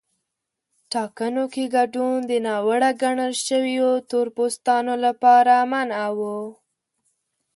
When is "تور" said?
4.09-4.27